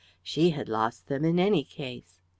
She 0.23 0.49
had 0.49 0.67
lost 0.67 1.09
them 1.09 1.23
in 1.25 1.37
any 1.39 1.63
case. 1.63 2.19